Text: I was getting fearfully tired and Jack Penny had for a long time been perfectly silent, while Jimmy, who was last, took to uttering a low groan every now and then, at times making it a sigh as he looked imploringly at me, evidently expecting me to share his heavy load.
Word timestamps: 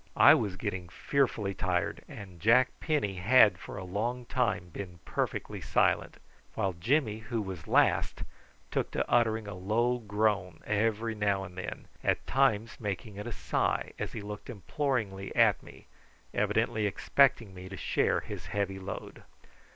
I 0.17 0.33
was 0.33 0.55
getting 0.57 0.89
fearfully 0.89 1.53
tired 1.53 2.03
and 2.07 2.39
Jack 2.39 2.71
Penny 2.79 3.17
had 3.17 3.59
for 3.59 3.77
a 3.77 3.83
long 3.83 4.25
time 4.25 4.69
been 4.69 4.97
perfectly 5.05 5.61
silent, 5.61 6.17
while 6.55 6.73
Jimmy, 6.73 7.19
who 7.19 7.39
was 7.39 7.67
last, 7.67 8.23
took 8.71 8.89
to 8.93 9.07
uttering 9.07 9.47
a 9.47 9.53
low 9.53 9.99
groan 9.99 10.61
every 10.65 11.13
now 11.13 11.43
and 11.43 11.55
then, 11.55 11.87
at 12.03 12.25
times 12.25 12.79
making 12.79 13.17
it 13.17 13.27
a 13.27 13.31
sigh 13.31 13.93
as 13.99 14.13
he 14.13 14.21
looked 14.21 14.49
imploringly 14.49 15.35
at 15.35 15.61
me, 15.61 15.85
evidently 16.33 16.87
expecting 16.87 17.53
me 17.53 17.69
to 17.69 17.77
share 17.77 18.21
his 18.21 18.47
heavy 18.47 18.79
load. 18.79 19.21